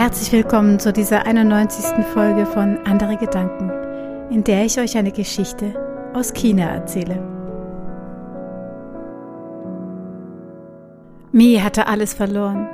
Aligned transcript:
Herzlich 0.00 0.32
willkommen 0.32 0.78
zu 0.78 0.94
dieser 0.94 1.26
91. 1.26 2.06
Folge 2.14 2.46
von 2.46 2.78
Andere 2.86 3.18
Gedanken, 3.18 3.70
in 4.30 4.42
der 4.44 4.64
ich 4.64 4.80
euch 4.80 4.96
eine 4.96 5.12
Geschichte 5.12 5.74
aus 6.14 6.32
China 6.32 6.70
erzähle. 6.70 7.22
Mi 11.32 11.60
hatte 11.62 11.86
alles 11.86 12.14
verloren. 12.14 12.66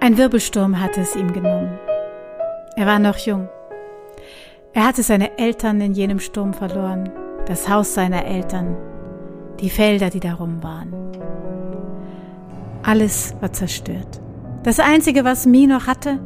Ein 0.00 0.16
Wirbelsturm 0.16 0.80
hatte 0.80 1.02
es 1.02 1.14
ihm 1.16 1.30
genommen. 1.34 1.78
Er 2.76 2.86
war 2.86 2.98
noch 2.98 3.18
jung. 3.18 3.50
Er 4.72 4.86
hatte 4.86 5.02
seine 5.02 5.36
Eltern 5.36 5.82
in 5.82 5.92
jenem 5.92 6.18
Sturm 6.18 6.54
verloren, 6.54 7.10
das 7.44 7.68
Haus 7.68 7.92
seiner 7.92 8.24
Eltern, 8.24 8.74
die 9.60 9.68
Felder, 9.68 10.08
die 10.08 10.20
darum 10.20 10.62
waren. 10.62 10.94
Alles 12.82 13.34
war 13.42 13.52
zerstört. 13.52 14.23
Das 14.64 14.80
Einzige, 14.80 15.24
was 15.24 15.44
Mi 15.44 15.66
noch 15.66 15.86
hatte, 15.86 16.20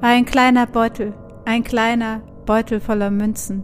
war 0.00 0.10
ein 0.10 0.26
kleiner 0.26 0.66
Beutel, 0.66 1.14
ein 1.46 1.64
kleiner 1.64 2.20
Beutel 2.44 2.80
voller 2.80 3.10
Münzen, 3.10 3.62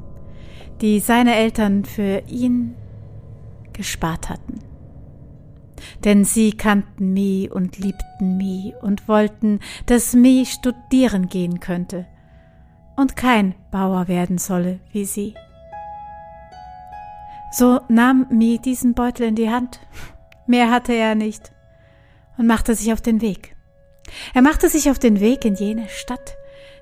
die 0.80 0.98
seine 1.01 1.34
Eltern 1.34 1.84
für 1.84 2.23
ihn 2.27 2.74
gespart 3.74 4.30
hatten. 4.30 4.60
Denn 6.05 6.24
sie 6.24 6.52
kannten 6.52 7.12
Mi 7.12 7.51
und 7.52 7.77
liebten 7.77 8.38
Mi 8.38 8.74
und 8.80 9.09
wollten, 9.09 9.60
dass 9.84 10.15
Mi 10.15 10.46
studieren 10.46 11.29
gehen 11.29 11.60
könnte 11.60 12.06
und 12.96 13.16
kein 13.16 13.54
Bauer 13.70 14.09
werden 14.09 14.38
solle 14.38 14.80
wie 14.91 15.04
sie. 15.04 15.34
So 17.52 17.80
nahm 17.88 18.27
Mi 18.30 18.59
diesen 18.59 18.95
Beutel 18.95 19.29
in 19.29 19.34
die 19.34 19.51
Hand, 19.51 19.80
mehr 20.46 20.70
hatte 20.70 20.95
er 20.95 21.15
nicht, 21.15 21.52
und 22.38 22.46
machte 22.46 22.74
sich 22.74 22.91
auf 22.91 23.02
den 23.02 23.20
Weg. 23.20 23.53
Er 24.34 24.42
machte 24.42 24.68
sich 24.68 24.90
auf 24.90 24.98
den 24.98 25.20
Weg 25.20 25.45
in 25.45 25.54
jene 25.54 25.88
Stadt, 25.88 26.37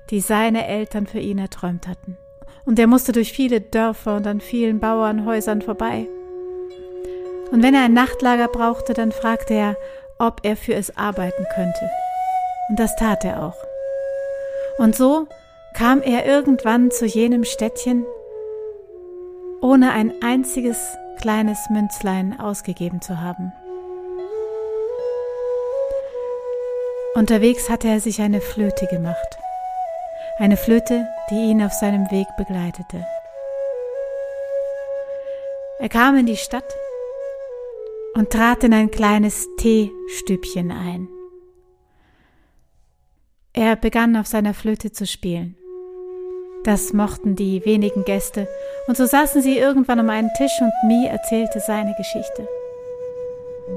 die 0.09 0.19
seine 0.19 0.67
Eltern 0.67 1.07
für 1.07 1.19
ihn 1.19 1.37
erträumt 1.37 1.87
hatten. 1.87 2.17
Und 2.65 2.79
er 2.79 2.87
musste 2.87 3.11
durch 3.11 3.33
viele 3.33 3.61
Dörfer 3.61 4.15
und 4.15 4.27
an 4.27 4.39
vielen 4.39 4.79
Bauernhäusern 4.79 5.61
vorbei. 5.61 6.07
Und 7.51 7.61
wenn 7.61 7.73
er 7.73 7.83
ein 7.83 7.93
Nachtlager 7.93 8.47
brauchte, 8.47 8.93
dann 8.93 9.11
fragte 9.11 9.53
er, 9.53 9.77
ob 10.17 10.41
er 10.43 10.55
für 10.55 10.73
es 10.73 10.97
arbeiten 10.97 11.45
könnte. 11.53 11.89
Und 12.69 12.79
das 12.79 12.95
tat 12.95 13.25
er 13.25 13.43
auch. 13.43 13.57
Und 14.77 14.95
so 14.95 15.27
kam 15.73 16.01
er 16.01 16.25
irgendwann 16.25 16.91
zu 16.91 17.05
jenem 17.05 17.43
Städtchen, 17.43 18.05
ohne 19.61 19.91
ein 19.91 20.13
einziges 20.23 20.77
kleines 21.21 21.59
Münzlein 21.69 22.39
ausgegeben 22.39 23.01
zu 23.01 23.21
haben. 23.21 23.51
Unterwegs 27.15 27.69
hatte 27.69 27.87
er 27.87 27.99
sich 27.99 28.21
eine 28.21 28.41
Flöte 28.41 28.87
gemacht. 28.87 29.37
Eine 30.39 30.57
Flöte, 30.57 31.07
die 31.29 31.51
ihn 31.51 31.61
auf 31.61 31.71
seinem 31.71 32.09
Weg 32.09 32.25
begleitete. 32.37 33.05
Er 35.77 35.89
kam 35.89 36.17
in 36.17 36.25
die 36.25 36.37
Stadt 36.37 36.75
und 38.15 38.31
trat 38.31 38.63
in 38.63 38.73
ein 38.73 38.89
kleines 38.89 39.47
Teestübchen 39.57 40.71
ein. 40.71 41.07
Er 43.53 43.75
begann 43.75 44.15
auf 44.15 44.25
seiner 44.25 44.55
Flöte 44.55 44.91
zu 44.91 45.05
spielen. 45.05 45.55
Das 46.63 46.93
mochten 46.93 47.35
die 47.35 47.63
wenigen 47.63 48.05
Gäste, 48.05 48.47
und 48.87 48.97
so 48.97 49.05
saßen 49.05 49.43
sie 49.43 49.59
irgendwann 49.59 49.99
um 49.99 50.09
einen 50.09 50.33
Tisch 50.35 50.59
und 50.61 50.71
Mi 50.87 51.05
erzählte 51.05 51.59
seine 51.59 51.93
Geschichte. 51.95 52.47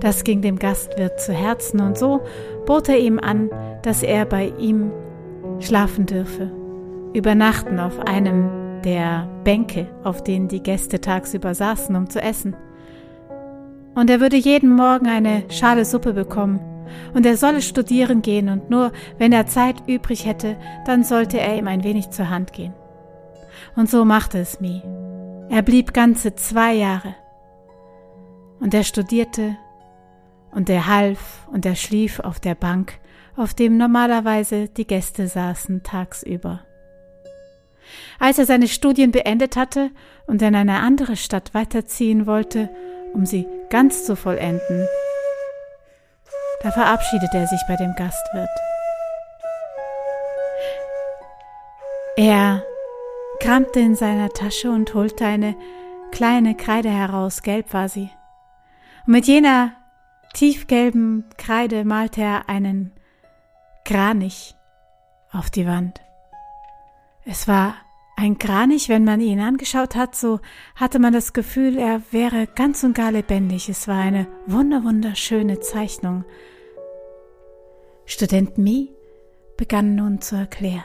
Das 0.00 0.24
ging 0.24 0.42
dem 0.42 0.58
Gastwirt 0.58 1.20
zu 1.20 1.32
Herzen 1.32 1.80
und 1.80 1.96
so 1.96 2.20
bot 2.66 2.88
er 2.88 2.98
ihm 2.98 3.18
an, 3.18 3.50
dass 3.82 4.02
er 4.02 4.26
bei 4.26 4.52
ihm 4.58 4.90
schlafen 5.60 6.06
dürfe, 6.06 6.50
übernachten 7.14 7.78
auf 7.78 7.98
einem 8.00 8.82
der 8.84 9.28
Bänke, 9.44 9.86
auf 10.04 10.22
denen 10.22 10.48
die 10.48 10.62
Gäste 10.62 11.00
tagsüber 11.00 11.54
saßen, 11.54 11.94
um 11.96 12.10
zu 12.10 12.20
essen. 12.20 12.56
Und 13.94 14.10
er 14.10 14.20
würde 14.20 14.36
jeden 14.36 14.74
Morgen 14.74 15.06
eine 15.06 15.44
Schale 15.48 15.84
Suppe 15.84 16.12
bekommen, 16.12 16.60
und 17.14 17.26
er 17.26 17.36
solle 17.36 17.62
studieren 17.62 18.22
gehen, 18.22 18.48
und 18.48 18.70
nur 18.70 18.92
wenn 19.18 19.32
er 19.32 19.46
Zeit 19.46 19.76
übrig 19.88 20.24
hätte, 20.26 20.56
dann 20.84 21.02
sollte 21.02 21.40
er 21.40 21.56
ihm 21.58 21.66
ein 21.66 21.82
wenig 21.82 22.10
zur 22.10 22.30
Hand 22.30 22.52
gehen. 22.52 22.74
Und 23.74 23.90
so 23.90 24.04
machte 24.04 24.38
es 24.38 24.60
Mi. 24.60 24.82
Er 25.48 25.62
blieb 25.62 25.92
ganze 25.92 26.34
zwei 26.36 26.74
Jahre. 26.74 27.14
Und 28.60 28.72
er 28.72 28.84
studierte 28.84 29.56
und 30.56 30.70
er 30.70 30.86
half 30.86 31.46
und 31.52 31.66
er 31.66 31.76
schlief 31.76 32.18
auf 32.18 32.40
der 32.40 32.54
Bank, 32.54 32.94
auf 33.36 33.52
dem 33.52 33.76
normalerweise 33.76 34.68
die 34.68 34.86
Gäste 34.86 35.28
saßen 35.28 35.82
tagsüber. 35.82 36.60
Als 38.18 38.38
er 38.38 38.46
seine 38.46 38.66
Studien 38.66 39.12
beendet 39.12 39.54
hatte 39.54 39.90
und 40.26 40.40
in 40.40 40.54
eine 40.54 40.80
andere 40.80 41.16
Stadt 41.16 41.52
weiterziehen 41.52 42.26
wollte, 42.26 42.70
um 43.12 43.26
sie 43.26 43.46
ganz 43.68 44.06
zu 44.06 44.16
vollenden, 44.16 44.88
da 46.62 46.70
verabschiedete 46.70 47.36
er 47.36 47.46
sich 47.46 47.60
bei 47.68 47.76
dem 47.76 47.94
Gastwirt. 47.94 48.48
Er 52.16 52.64
kramte 53.40 53.80
in 53.80 53.94
seiner 53.94 54.30
Tasche 54.30 54.70
und 54.70 54.94
holte 54.94 55.26
eine 55.26 55.54
kleine 56.12 56.54
Kreide 56.54 56.88
heraus, 56.88 57.42
gelb 57.42 57.74
war 57.74 57.90
sie. 57.90 58.08
Und 59.06 59.12
mit 59.12 59.26
jener 59.26 59.74
tiefgelben 60.36 61.24
Kreide 61.38 61.84
malte 61.86 62.20
er 62.20 62.48
einen 62.48 62.92
Kranich 63.86 64.54
auf 65.32 65.48
die 65.48 65.66
Wand. 65.66 66.02
Es 67.24 67.48
war 67.48 67.74
ein 68.18 68.36
Kranich, 68.36 68.90
wenn 68.90 69.04
man 69.04 69.20
ihn 69.20 69.40
angeschaut 69.40 69.96
hat, 69.96 70.14
so 70.14 70.40
hatte 70.74 70.98
man 70.98 71.14
das 71.14 71.32
Gefühl, 71.32 71.78
er 71.78 72.02
wäre 72.10 72.46
ganz 72.46 72.84
und 72.84 72.94
gar 72.94 73.12
lebendig. 73.12 73.70
Es 73.70 73.88
war 73.88 73.98
eine 73.98 74.26
wunder 74.46 74.84
wunderschöne 74.84 75.60
Zeichnung. 75.60 76.24
Student 78.04 78.58
Mi 78.58 78.92
begann 79.56 79.94
nun 79.94 80.20
zu 80.20 80.36
erklären. 80.36 80.84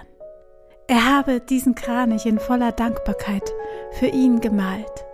Er 0.88 1.06
habe 1.14 1.42
diesen 1.42 1.76
Kranich 1.76 2.26
in 2.26 2.40
voller 2.40 2.72
Dankbarkeit 2.72 3.52
für 3.92 4.08
ihn 4.08 4.40
gemalt. 4.40 5.06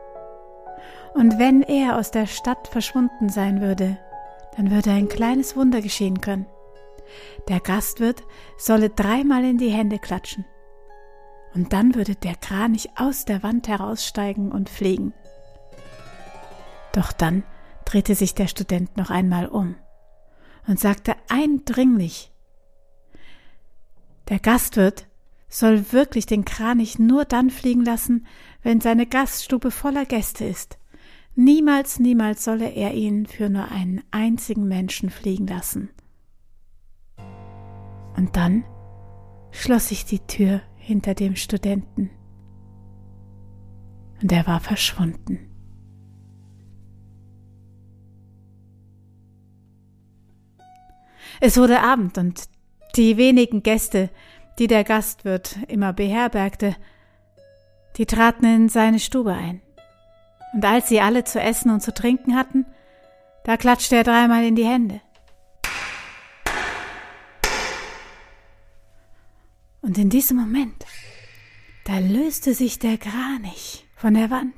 Und 1.15 1.39
wenn 1.39 1.63
er 1.63 1.97
aus 1.97 2.11
der 2.11 2.27
Stadt 2.27 2.67
verschwunden 2.67 3.29
sein 3.29 3.61
würde, 3.61 3.97
dann 4.57 4.71
würde 4.71 4.91
ein 4.91 5.07
kleines 5.07 5.55
Wunder 5.55 5.81
geschehen 5.81 6.19
können. 6.19 6.47
Der 7.47 7.59
Gastwirt 7.59 8.23
solle 8.57 8.89
dreimal 8.89 9.45
in 9.45 9.59
die 9.59 9.69
Hände 9.69 9.99
klatschen. 9.99 10.45
Und 11.53 11.73
dann 11.73 11.95
würde 11.95 12.15
der 12.15 12.35
Kranich 12.35 12.89
aus 12.97 13.23
der 13.25 13.43
Wand 13.43 13.67
heraussteigen 13.67 14.51
und 14.51 14.69
fliegen. 14.69 15.13
Doch 16.91 17.11
dann 17.11 17.43
drehte 17.85 18.15
sich 18.15 18.33
der 18.33 18.47
Student 18.47 18.97
noch 18.97 19.11
einmal 19.11 19.47
um 19.47 19.75
und 20.67 20.79
sagte 20.79 21.15
eindringlich, 21.29 22.31
der 24.27 24.39
Gastwirt 24.39 25.07
soll 25.47 25.93
wirklich 25.93 26.25
den 26.25 26.43
Kranich 26.43 26.99
nur 26.99 27.23
dann 27.23 27.51
fliegen 27.51 27.85
lassen, 27.85 28.25
wenn 28.63 28.81
seine 28.81 29.05
Gaststube 29.05 29.71
voller 29.71 30.05
Gäste 30.05 30.43
ist. 30.43 30.77
Niemals, 31.39 31.99
niemals 31.99 32.43
solle 32.43 32.67
er 32.71 32.95
ihn 32.95 33.27
für 33.27 33.47
nur 33.47 33.69
einen 33.69 34.01
einzigen 34.09 34.67
Menschen 34.67 35.11
fliegen 35.11 35.45
lassen. 35.45 35.91
Und 38.15 38.35
dann 38.35 38.63
schloss 39.51 39.89
sich 39.89 40.03
die 40.03 40.17
Tür 40.17 40.61
hinter 40.77 41.13
dem 41.13 41.35
Studenten. 41.35 42.09
Und 44.19 44.31
er 44.31 44.47
war 44.47 44.59
verschwunden. 44.59 45.47
Es 51.39 51.55
wurde 51.57 51.83
Abend 51.83 52.17
und 52.17 52.49
die 52.95 53.15
wenigen 53.17 53.61
Gäste, 53.61 54.09
die 54.57 54.65
der 54.65 54.83
Gastwirt 54.83 55.59
immer 55.67 55.93
beherbergte, 55.93 56.75
die 57.97 58.07
traten 58.07 58.45
in 58.45 58.69
seine 58.69 58.97
Stube 58.97 59.33
ein. 59.33 59.61
Und 60.57 60.65
als 60.65 60.89
sie 60.89 61.01
alle 61.01 61.23
zu 61.23 61.39
essen 61.39 61.69
und 61.69 61.81
zu 61.81 61.93
trinken 61.93 62.35
hatten, 62.35 62.65
da 63.43 63.57
klatschte 63.57 63.95
er 63.95 64.03
dreimal 64.03 64.43
in 64.43 64.55
die 64.55 64.65
Hände. 64.65 65.01
Und 69.83 69.99
in 69.99 70.09
diesem 70.09 70.37
Moment, 70.37 70.83
da 71.85 71.99
löste 71.99 72.55
sich 72.55 72.79
der 72.79 72.97
Kranich 72.97 73.85
von 73.97 74.15
der 74.15 74.31
Wand 74.31 74.55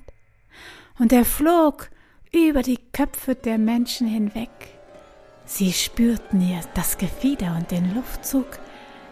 und 0.99 1.11
er 1.11 1.25
flog 1.25 1.89
über 2.31 2.61
die 2.61 2.79
Köpfe 2.93 3.35
der 3.35 3.57
Menschen 3.57 4.07
hinweg. 4.07 4.49
Sie 5.43 5.73
spürten 5.73 6.39
ihr 6.39 6.61
das 6.75 6.97
Gefieder 6.97 7.57
und 7.57 7.71
den 7.71 7.93
Luftzug, 7.93 8.47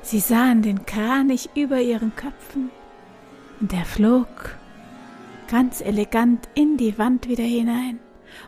sie 0.04 0.22
sahen 0.22 0.62
den 0.62 0.86
Kranich 0.86 1.50
über 1.54 1.82
ihren 1.82 2.16
Köpfen 2.16 2.70
und 3.60 3.74
er 3.74 3.84
flog 3.84 4.58
ganz 5.48 5.82
elegant 5.82 6.48
in 6.54 6.78
die 6.78 6.98
Wand 6.98 7.28
wieder 7.28 7.44
hinein 7.44 8.00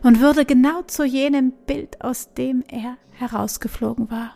und 0.02 0.20
wurde 0.20 0.44
genau 0.44 0.82
zu 0.82 1.04
jenem 1.04 1.52
Bild, 1.66 2.02
aus 2.02 2.32
dem 2.34 2.64
er 2.68 2.96
herausgeflogen 3.12 4.10
war. 4.10 4.34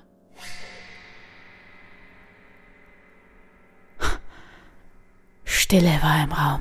Stille 5.44 5.98
war 6.02 6.24
im 6.24 6.32
Raum. 6.32 6.60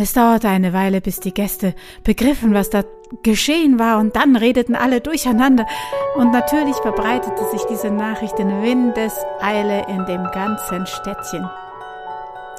Es 0.00 0.12
dauerte 0.12 0.48
eine 0.48 0.72
Weile, 0.72 1.00
bis 1.00 1.18
die 1.18 1.34
Gäste 1.34 1.74
begriffen, 2.04 2.54
was 2.54 2.70
da 2.70 2.84
geschehen 3.24 3.80
war, 3.80 3.98
und 3.98 4.14
dann 4.14 4.36
redeten 4.36 4.76
alle 4.76 5.00
durcheinander. 5.00 5.66
Und 6.14 6.30
natürlich 6.30 6.76
verbreitete 6.76 7.44
sich 7.50 7.62
diese 7.64 7.90
Nachricht 7.90 8.38
in 8.38 8.62
Windeseile 8.62 9.86
in 9.88 10.06
dem 10.06 10.22
ganzen 10.32 10.86
Städtchen. 10.86 11.50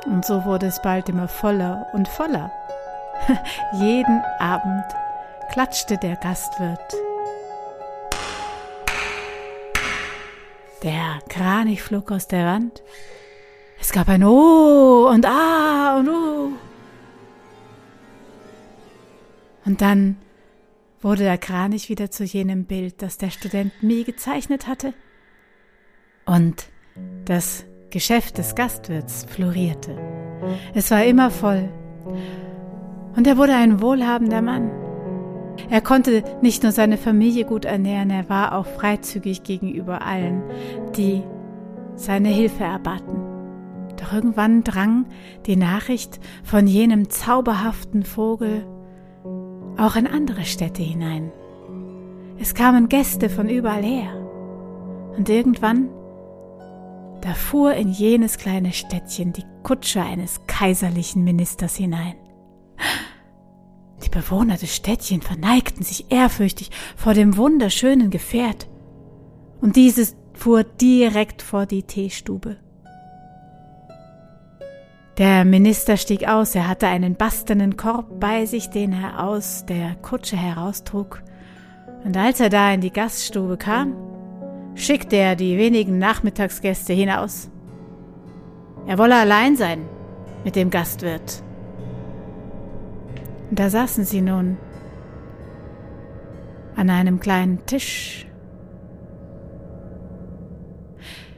Und 0.06 0.26
so 0.26 0.46
wurde 0.46 0.68
es 0.68 0.82
bald 0.82 1.10
immer 1.10 1.28
voller 1.28 1.88
und 1.94 2.08
voller. 2.08 2.52
Jeden 3.74 4.22
Abend 4.40 4.86
klatschte 5.52 5.98
der 5.98 6.16
Gastwirt. 6.16 6.94
Der 10.84 11.20
Kranich 11.28 11.82
flog 11.82 12.12
aus 12.12 12.28
der 12.28 12.46
Wand. 12.46 12.82
Es 13.80 13.92
gab 13.92 14.08
ein 14.08 14.24
Oh 14.24 15.10
und 15.12 15.26
Ah 15.26 15.98
und 15.98 16.08
Uh. 16.08 16.54
Und 19.66 19.82
dann 19.82 20.18
wurde 21.02 21.24
der 21.24 21.38
Kranich 21.38 21.90
wieder 21.90 22.12
zu 22.12 22.24
jenem 22.24 22.66
Bild, 22.66 23.02
das 23.02 23.18
der 23.18 23.30
Student 23.30 23.84
Mie 23.84 24.04
gezeichnet 24.04 24.68
hatte. 24.68 24.94
Und 26.26 26.68
das 27.26 27.66
Geschäft 27.90 28.38
des 28.38 28.56
Gastwirts 28.56 29.26
florierte. 29.30 29.98
Es 30.74 30.92
war 30.92 31.04
immer 31.04 31.32
voll. 31.32 31.70
Und 33.16 33.28
er 33.28 33.38
wurde 33.38 33.56
ein 33.56 33.82
wohlhabender 33.82 34.42
Mann. 34.42 34.72
Er 35.70 35.82
konnte 35.82 36.24
nicht 36.42 36.64
nur 36.64 36.72
seine 36.72 36.98
Familie 36.98 37.46
gut 37.46 37.66
ernähren, 37.66 38.10
er 38.10 38.30
war 38.30 38.56
auch 38.56 38.66
freizügig 38.66 39.44
gegenüber 39.44 40.02
allen, 40.02 40.42
die 40.96 41.24
seine 41.96 42.30
Hilfe 42.30 42.64
erbaten. 42.64 43.22
Doch 43.98 44.14
irgendwann 44.14 44.64
drang 44.64 45.06
die 45.46 45.58
Nachricht 45.58 46.20
von 46.44 46.66
jenem 46.66 47.10
zauberhaften 47.10 48.04
Vogel 48.04 48.66
auch 49.78 49.96
in 49.96 50.08
andere 50.08 50.46
Städte 50.46 50.82
hinein. 50.82 51.32
Es 52.38 52.54
kamen 52.54 52.88
Gäste 52.88 53.30
von 53.30 53.50
überall 53.50 53.84
her. 53.84 54.12
Und 55.18 55.28
irgendwann, 55.30 55.90
da 57.22 57.34
fuhr 57.34 57.74
in 57.74 57.90
jenes 57.90 58.38
kleine 58.38 58.74
Städtchen 58.74 59.34
die 59.34 59.46
Kutsche 59.64 60.02
eines 60.02 60.42
kaiserlichen 60.48 61.24
Ministers 61.24 61.76
hinein. 61.76 62.16
Die 64.04 64.10
Bewohner 64.10 64.58
des 64.58 64.76
Städtchen 64.76 65.22
verneigten 65.22 65.84
sich 65.84 66.12
ehrfürchtig 66.12 66.72
vor 66.96 67.14
dem 67.14 67.38
wunderschönen 67.38 68.10
Gefährt, 68.10 68.68
und 69.62 69.76
dieses 69.76 70.16
fuhr 70.34 70.64
direkt 70.64 71.42
vor 71.42 71.66
die 71.66 71.84
Teestube. 71.84 72.58
Der 75.18 75.44
Minister 75.44 75.98
stieg 75.98 76.26
aus, 76.30 76.56
er 76.56 76.70
hatte 76.70 76.88
einen 76.88 77.16
bastenen 77.16 77.76
Korb 77.76 78.22
bei 78.22 78.46
sich, 78.46 78.70
den 78.70 78.94
er 78.94 79.28
aus 79.28 79.66
der 79.66 79.96
Kutsche 79.96 80.38
heraustrug, 80.38 81.22
und 82.06 82.16
als 82.16 82.40
er 82.40 82.50
da 82.50 82.74
in 82.74 82.80
die 82.80 82.94
Gaststube 82.94 83.58
kam, 83.58 83.94
schickte 84.80 85.18
er 85.18 85.36
die 85.36 85.58
wenigen 85.58 85.98
Nachmittagsgäste 86.00 86.94
hinaus. 86.94 87.50
Er 88.88 88.98
wolle 88.98 89.16
allein 89.16 89.56
sein 89.56 89.86
mit 90.44 90.56
dem 90.56 90.70
Gastwirt. 90.70 91.44
Da 93.52 93.70
saßen 93.70 94.06
sie 94.06 94.22
nun 94.22 94.58
an 96.76 96.90
einem 96.90 97.20
kleinen 97.20 97.66
Tisch. 97.66 98.26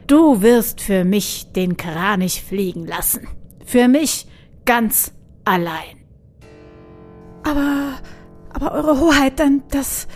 Du 0.06 0.42
wirst 0.42 0.80
für 0.80 1.04
mich 1.04 1.52
den 1.52 1.76
Kranich 1.76 2.42
fliegen 2.42 2.86
lassen, 2.86 3.26
für 3.64 3.88
mich 3.88 4.26
ganz 4.64 5.12
allein. 5.44 5.98
Aber, 7.42 7.94
aber 8.52 8.72
Eure 8.72 9.00
Hoheit, 9.00 9.40
dann, 9.40 9.62
das, 9.70 10.06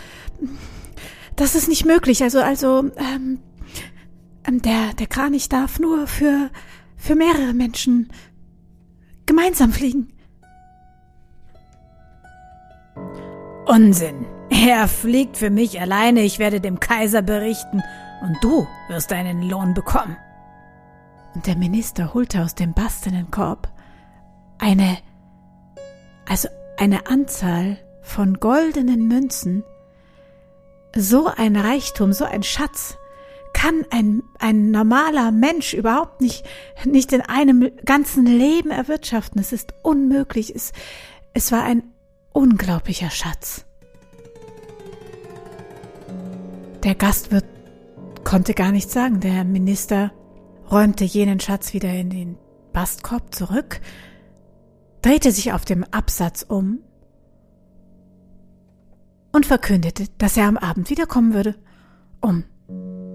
das 1.37 1.55
ist 1.55 1.69
nicht 1.69 1.85
möglich. 1.85 2.21
Also, 2.23 2.41
also, 2.41 2.91
ähm, 2.97 3.39
ähm, 4.45 4.61
der, 4.61 4.93
der 4.93 5.07
Kranich 5.07 5.47
darf 5.47 5.79
nur 5.79 6.07
für, 6.07 6.49
für 6.97 7.15
mehrere 7.15 7.53
Menschen 7.53 8.11
gemeinsam 9.25 9.71
fliegen. 9.71 10.13
Unsinn. 13.65 14.25
Er 14.49 14.87
fliegt 14.87 15.37
für 15.37 15.49
mich 15.49 15.81
alleine, 15.81 16.21
ich 16.21 16.39
werde 16.39 16.61
dem 16.61 16.79
Kaiser 16.79 17.21
berichten, 17.21 17.83
und 18.21 18.37
du 18.41 18.67
wirst 18.87 19.11
deinen 19.11 19.47
Lohn 19.47 19.73
bekommen. 19.73 20.17
Und 21.35 21.45
der 21.45 21.55
Minister 21.55 22.13
holte 22.13 22.41
aus 22.41 22.55
dem 22.55 22.73
bastenen 22.73 23.29
Korb 23.29 23.71
eine, 24.57 24.97
also 26.27 26.47
eine 26.77 27.07
Anzahl 27.07 27.77
von 28.01 28.39
goldenen 28.39 29.07
Münzen. 29.07 29.63
So 30.99 31.27
ein 31.27 31.55
Reichtum, 31.55 32.11
so 32.11 32.25
ein 32.25 32.41
Schatz 32.41 32.97
kann 33.53 33.85
ein, 33.91 34.23
ein 34.39 34.71
normaler 34.71 35.31
Mensch 35.31 35.75
überhaupt 35.75 36.21
nicht, 36.21 36.43
nicht 36.85 37.13
in 37.13 37.21
einem 37.21 37.71
ganzen 37.85 38.25
Leben 38.25 38.71
erwirtschaften. 38.71 39.39
Es 39.39 39.51
ist 39.51 39.75
unmöglich. 39.83 40.55
Es, 40.55 40.73
es 41.35 41.51
war 41.51 41.63
ein 41.63 41.83
unglaublicher 42.33 43.11
Schatz. 43.11 43.63
Der 46.83 46.95
Gastwirt 46.95 47.45
konnte 48.23 48.55
gar 48.55 48.71
nichts 48.71 48.93
sagen. 48.93 49.19
Der 49.19 49.43
Minister 49.43 50.11
räumte 50.71 51.03
jenen 51.03 51.39
Schatz 51.39 51.73
wieder 51.73 51.93
in 51.93 52.09
den 52.09 52.37
Bastkorb 52.73 53.35
zurück, 53.35 53.81
drehte 55.03 55.31
sich 55.31 55.53
auf 55.53 55.63
dem 55.63 55.83
Absatz 55.83 56.43
um 56.47 56.79
und 59.31 59.45
verkündete, 59.45 60.05
dass 60.17 60.37
er 60.37 60.47
am 60.47 60.57
Abend 60.57 60.89
wiederkommen 60.89 61.33
würde, 61.33 61.55
um 62.21 62.43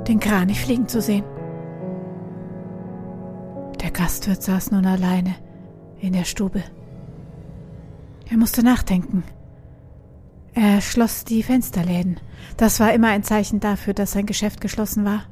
den 0.06 0.20
Kranich 0.20 0.61
fliegen 0.61 0.88
zu 0.88 1.00
sehen. 1.00 1.25
Der 3.81 3.91
Gastwirt 3.91 4.43
saß 4.43 4.70
nun 4.70 4.87
alleine 4.87 5.35
in 6.00 6.12
der 6.12 6.25
Stube. 6.25 6.62
Er 8.31 8.37
musste 8.37 8.62
nachdenken. 8.62 9.25
Er 10.55 10.81
schloss 10.81 11.25
die 11.25 11.43
Fensterläden. 11.43 12.20
Das 12.56 12.79
war 12.79 12.93
immer 12.93 13.08
ein 13.08 13.23
Zeichen 13.23 13.61
dafür, 13.61 13.94
dass 13.94 14.13
sein 14.13 14.27
Geschäft 14.27 14.60
geschlossen 14.60 15.05
war 15.05 15.25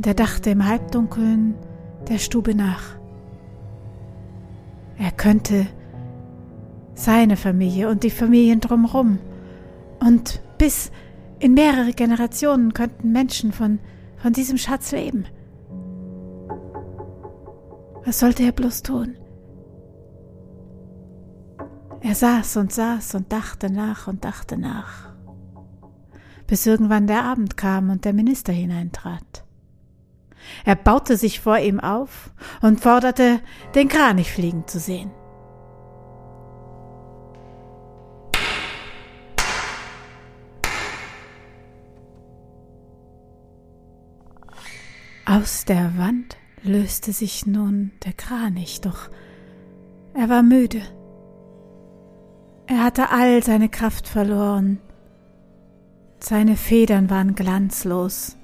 und 0.00 0.06
er 0.06 0.14
dachte 0.14 0.48
im 0.48 0.66
Halbdunkeln 0.66 1.54
der 2.08 2.16
Stube 2.16 2.54
nach. 2.54 2.82
Er 4.96 5.10
könnte 5.10 5.66
seine 6.94 7.36
Familie 7.36 7.90
und 7.90 8.02
die 8.02 8.10
Familien 8.10 8.60
drumherum 8.60 9.18
und 10.00 10.42
bis 10.58 10.90
in 11.38 11.54
mehrere 11.54 11.92
Generationen 11.92 12.74
könnten 12.74 13.12
Menschen 13.12 13.52
von, 13.52 13.78
von 14.16 14.32
diesem 14.32 14.58
Schatz 14.58 14.92
leben. 14.92 15.26
Was 18.04 18.20
sollte 18.20 18.42
er 18.42 18.52
bloß 18.52 18.82
tun? 18.82 19.16
Er 22.02 22.14
saß 22.14 22.56
und 22.56 22.72
saß 22.72 23.14
und 23.14 23.30
dachte 23.30 23.70
nach 23.70 24.06
und 24.06 24.24
dachte 24.24 24.56
nach, 24.56 25.10
bis 26.46 26.66
irgendwann 26.66 27.06
der 27.06 27.24
Abend 27.24 27.56
kam 27.56 27.90
und 27.90 28.04
der 28.04 28.14
Minister 28.14 28.52
hineintrat. 28.52 29.44
Er 30.64 30.76
baute 30.76 31.16
sich 31.16 31.40
vor 31.40 31.58
ihm 31.58 31.78
auf 31.78 32.32
und 32.62 32.80
forderte, 32.80 33.40
den 33.74 33.88
Kranich 33.88 34.32
fliegen 34.32 34.66
zu 34.66 34.78
sehen. 34.78 35.10
Aus 45.30 45.64
der 45.64 45.96
Wand 45.96 46.36
löste 46.64 47.12
sich 47.12 47.46
nun 47.46 47.92
der 48.04 48.12
Kranich, 48.12 48.80
doch 48.80 49.08
er 50.12 50.28
war 50.28 50.42
müde. 50.42 50.82
Er 52.66 52.82
hatte 52.82 53.10
all 53.10 53.40
seine 53.40 53.68
Kraft 53.68 54.08
verloren. 54.08 54.80
Seine 56.18 56.56
Federn 56.56 57.10
waren 57.10 57.36
glanzlos 57.36 58.36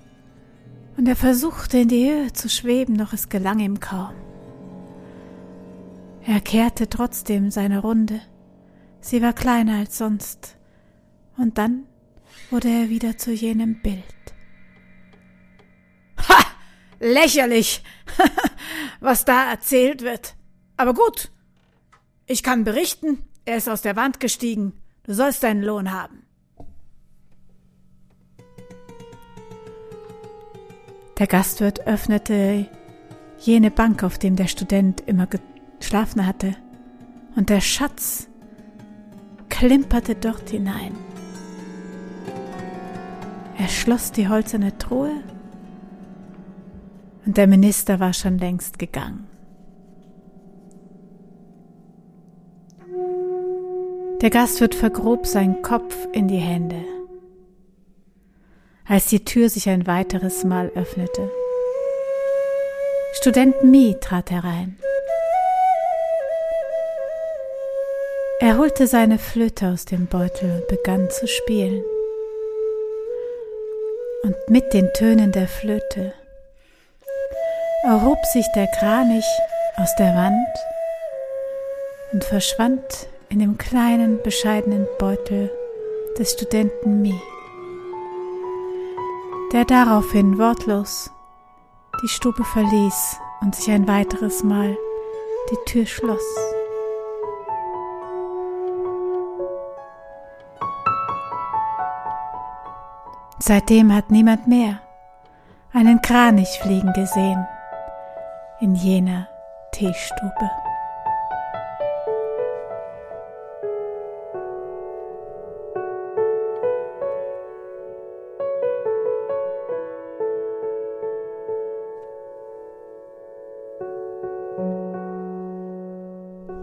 und 0.96 1.08
er 1.08 1.16
versuchte 1.16 1.78
in 1.78 1.88
die 1.88 2.08
Höhe 2.08 2.32
zu 2.32 2.48
schweben, 2.48 2.96
doch 2.98 3.12
es 3.12 3.30
gelang 3.30 3.58
ihm 3.58 3.80
kaum. 3.80 4.14
Er 6.24 6.40
kehrte 6.40 6.88
trotzdem 6.88 7.50
seine 7.50 7.80
Runde. 7.80 8.20
Sie 9.00 9.22
war 9.22 9.32
kleiner 9.32 9.78
als 9.78 9.98
sonst, 9.98 10.56
und 11.36 11.58
dann 11.58 11.82
wurde 12.52 12.68
er 12.68 12.90
wieder 12.90 13.18
zu 13.18 13.32
jenem 13.32 13.82
Bild. 13.82 14.15
Lächerlich, 17.00 17.82
was 19.00 19.24
da 19.24 19.50
erzählt 19.50 20.02
wird. 20.02 20.34
Aber 20.76 20.94
gut, 20.94 21.30
ich 22.26 22.42
kann 22.42 22.64
berichten, 22.64 23.22
er 23.44 23.56
ist 23.56 23.68
aus 23.68 23.82
der 23.82 23.96
Wand 23.96 24.20
gestiegen. 24.20 24.72
Du 25.04 25.14
sollst 25.14 25.42
deinen 25.42 25.62
Lohn 25.62 25.92
haben. 25.92 26.22
Der 31.18 31.26
Gastwirt 31.26 31.86
öffnete 31.86 32.66
jene 33.38 33.70
Bank, 33.70 34.02
auf 34.02 34.18
dem 34.18 34.36
der 34.36 34.48
Student 34.48 35.02
immer 35.06 35.26
geschlafen 35.78 36.26
hatte, 36.26 36.56
und 37.36 37.48
der 37.48 37.60
Schatz 37.60 38.28
klimperte 39.48 40.14
dort 40.14 40.50
hinein. 40.50 40.94
Er 43.58 43.68
schloss 43.68 44.12
die 44.12 44.28
hölzerne 44.28 44.76
Truhe 44.76 45.22
und 47.26 47.36
der 47.36 47.48
Minister 47.48 47.98
war 48.00 48.12
schon 48.12 48.38
längst 48.38 48.78
gegangen. 48.78 49.26
Der 54.22 54.30
Gastwirt 54.30 54.74
vergrub 54.74 55.26
seinen 55.26 55.60
Kopf 55.60 55.94
in 56.12 56.28
die 56.28 56.38
Hände, 56.38 56.82
als 58.86 59.08
die 59.08 59.24
Tür 59.24 59.50
sich 59.50 59.68
ein 59.68 59.86
weiteres 59.86 60.44
Mal 60.44 60.70
öffnete. 60.74 61.30
Student 63.12 63.62
Mi 63.62 63.96
trat 64.00 64.30
herein. 64.30 64.78
Er 68.40 68.58
holte 68.58 68.86
seine 68.86 69.18
Flöte 69.18 69.68
aus 69.68 69.84
dem 69.84 70.06
Beutel 70.06 70.60
und 70.60 70.68
begann 70.68 71.10
zu 71.10 71.26
spielen. 71.26 71.82
Und 74.22 74.36
mit 74.48 74.72
den 74.72 74.92
Tönen 74.92 75.32
der 75.32 75.48
Flöte 75.48 76.12
erhob 77.86 78.26
sich 78.26 78.50
der 78.50 78.66
Kranich 78.66 79.26
aus 79.76 79.94
der 79.94 80.16
Wand 80.16 80.48
und 82.12 82.24
verschwand 82.24 82.82
in 83.28 83.38
dem 83.38 83.58
kleinen, 83.58 84.20
bescheidenen 84.22 84.88
Beutel 84.98 85.52
des 86.18 86.32
Studenten 86.32 87.00
Mi, 87.00 87.14
der 89.52 89.64
daraufhin 89.64 90.36
wortlos 90.36 91.12
die 92.02 92.08
Stube 92.08 92.42
verließ 92.42 93.18
und 93.42 93.54
sich 93.54 93.70
ein 93.70 93.86
weiteres 93.86 94.42
Mal 94.42 94.76
die 95.52 95.70
Tür 95.70 95.86
schloss. 95.86 96.24
Seitdem 103.38 103.94
hat 103.94 104.10
niemand 104.10 104.48
mehr 104.48 104.80
einen 105.72 106.02
Kranich 106.02 106.58
fliegen 106.60 106.92
gesehen 106.92 107.46
in 108.60 108.74
jener 108.74 109.28
Teestube. 109.72 110.50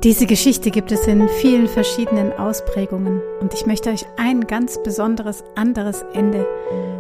Diese 0.03 0.25
Geschichte 0.25 0.69
gibt 0.69 0.91
es 0.91 1.07
in 1.07 1.29
vielen 1.29 1.69
verschiedenen 1.69 2.33
Ausprägungen 2.33 3.21
und 3.39 3.53
ich 3.53 3.65
möchte 3.65 3.89
euch 3.89 4.05
ein 4.17 4.47
ganz 4.47 4.81
besonderes 4.83 5.45
anderes 5.55 6.03
Ende 6.13 6.45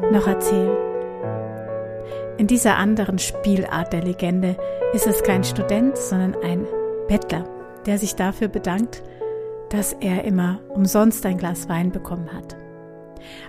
noch 0.09 0.25
erzählen. 0.25 0.92
In 2.37 2.47
dieser 2.47 2.77
anderen 2.77 3.19
Spielart 3.19 3.93
der 3.93 4.03
Legende 4.03 4.57
ist 4.93 5.05
es 5.05 5.21
kein 5.23 5.43
Student, 5.43 5.97
sondern 5.97 6.35
ein 6.43 6.65
Bettler, 7.07 7.47
der 7.85 7.99
sich 7.99 8.15
dafür 8.15 8.47
bedankt, 8.47 9.03
dass 9.69 9.93
er 9.93 10.23
immer 10.23 10.59
umsonst 10.69 11.25
ein 11.25 11.37
Glas 11.37 11.69
Wein 11.69 11.91
bekommen 11.91 12.33
hat. 12.33 12.55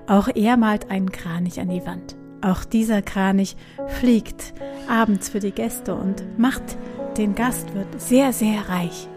Auch 0.06 0.28
er 0.34 0.56
malt 0.56 0.90
einen 0.90 1.12
Kranich 1.12 1.60
an 1.60 1.68
die 1.68 1.86
Wand. 1.86 2.16
Auch 2.42 2.64
dieser 2.64 3.00
Kranich 3.00 3.56
fliegt 3.86 4.52
abends 4.88 5.30
für 5.30 5.40
die 5.40 5.52
Gäste 5.52 5.94
und 5.94 6.38
macht 6.38 6.76
den 7.16 7.34
Gastwirt 7.34 8.00
sehr, 8.00 8.34
sehr 8.34 8.68
reich. 8.68 9.08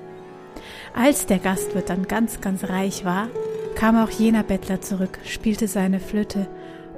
Als 0.96 1.26
der 1.26 1.40
Gastwirt 1.40 1.90
dann 1.90 2.08
ganz, 2.08 2.40
ganz 2.40 2.64
reich 2.64 3.04
war, 3.04 3.28
kam 3.76 4.02
auch 4.02 4.10
jener 4.10 4.44
Bettler 4.44 4.80
zurück, 4.82 5.20
spielte 5.26 5.68
seine 5.68 6.00
Flöte, 6.00 6.48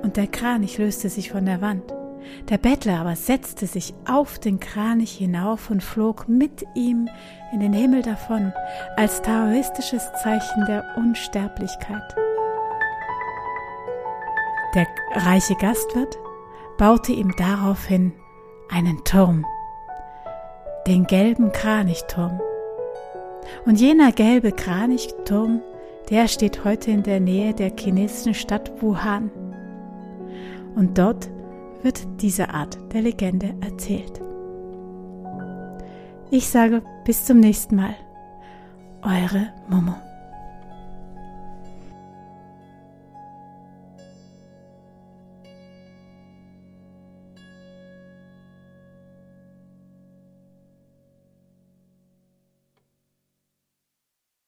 und 0.02 0.16
der 0.18 0.28
Kranich 0.28 0.78
löste 0.78 1.10
sich 1.10 1.32
von 1.32 1.46
der 1.46 1.62
Wand. 1.62 1.99
Der 2.50 2.58
Bettler 2.58 3.00
aber 3.00 3.16
setzte 3.16 3.68
sich 3.68 3.94
auf 4.08 4.40
den 4.40 4.60
Kranich 4.60 5.12
hinauf 5.12 5.70
und 5.70 5.84
flog 5.84 6.28
mit 6.28 6.66
ihm 6.76 7.10
in 7.54 7.60
den 7.60 7.74
Himmel 7.74 8.02
davon, 8.02 8.54
als 8.96 9.22
taoistisches 9.22 10.12
Zeichen 10.24 10.66
der 10.66 10.86
Unsterblichkeit. 10.98 12.16
Der 14.76 14.88
reiche 15.16 15.56
Gastwirt 15.56 16.18
baute 16.78 17.12
ihm 17.12 17.34
daraufhin 17.38 18.14
einen 18.70 19.04
Turm, 19.04 19.46
den 20.88 21.06
gelben 21.06 21.52
Kranichturm, 21.52 22.40
und 23.66 23.80
jener 23.80 24.12
gelbe 24.12 24.52
Kranichturm, 24.52 25.62
der 26.10 26.28
steht 26.28 26.64
heute 26.64 26.92
in 26.92 27.04
der 27.04 27.20
Nähe 27.20 27.54
der 27.54 27.72
chinesischen 27.76 28.34
Stadt 28.34 28.72
Wuhan. 28.82 29.32
Und 30.76 30.98
dort 30.98 31.30
wird 31.82 32.22
diese 32.22 32.50
Art 32.50 32.78
der 32.94 33.02
Legende 33.02 33.56
erzählt. 33.62 34.22
Ich 36.32 36.48
sage 36.48 36.84
bis 37.06 37.26
zum 37.26 37.40
nächsten 37.40 37.76
Mal. 37.76 37.96
Eure 39.02 39.54
Momo. 39.68 39.96